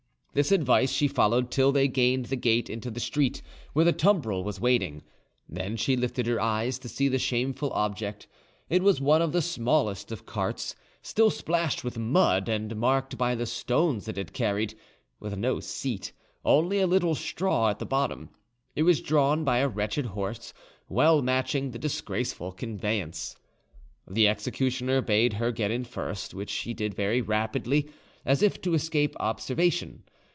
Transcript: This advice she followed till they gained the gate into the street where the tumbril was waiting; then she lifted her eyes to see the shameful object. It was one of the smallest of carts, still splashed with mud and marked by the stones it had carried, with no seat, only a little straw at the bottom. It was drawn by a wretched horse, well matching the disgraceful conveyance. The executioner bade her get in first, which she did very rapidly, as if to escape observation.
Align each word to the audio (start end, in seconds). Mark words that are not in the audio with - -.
This 0.33 0.53
advice 0.53 0.91
she 0.93 1.09
followed 1.09 1.51
till 1.51 1.73
they 1.73 1.89
gained 1.89 2.27
the 2.27 2.37
gate 2.37 2.69
into 2.69 2.89
the 2.89 3.01
street 3.01 3.41
where 3.73 3.83
the 3.83 3.91
tumbril 3.91 4.45
was 4.45 4.61
waiting; 4.61 5.03
then 5.49 5.75
she 5.75 5.97
lifted 5.97 6.25
her 6.25 6.39
eyes 6.39 6.79
to 6.79 6.87
see 6.87 7.09
the 7.09 7.19
shameful 7.19 7.69
object. 7.73 8.27
It 8.69 8.81
was 8.81 9.01
one 9.01 9.21
of 9.21 9.33
the 9.33 9.41
smallest 9.41 10.09
of 10.09 10.25
carts, 10.25 10.73
still 11.01 11.31
splashed 11.31 11.83
with 11.83 11.99
mud 11.99 12.47
and 12.47 12.77
marked 12.77 13.17
by 13.17 13.35
the 13.35 13.45
stones 13.45 14.07
it 14.07 14.15
had 14.15 14.31
carried, 14.31 14.73
with 15.19 15.35
no 15.35 15.59
seat, 15.59 16.13
only 16.45 16.79
a 16.79 16.87
little 16.87 17.13
straw 17.13 17.69
at 17.71 17.79
the 17.79 17.85
bottom. 17.85 18.29
It 18.73 18.83
was 18.83 19.01
drawn 19.01 19.43
by 19.43 19.57
a 19.57 19.67
wretched 19.67 20.05
horse, 20.05 20.53
well 20.87 21.21
matching 21.21 21.71
the 21.71 21.77
disgraceful 21.77 22.53
conveyance. 22.53 23.35
The 24.09 24.29
executioner 24.29 25.01
bade 25.01 25.33
her 25.33 25.51
get 25.51 25.71
in 25.71 25.83
first, 25.83 26.33
which 26.33 26.49
she 26.49 26.73
did 26.73 26.93
very 26.93 27.19
rapidly, 27.19 27.89
as 28.25 28.41
if 28.41 28.61
to 28.61 28.73
escape 28.73 29.13
observation. 29.19 30.03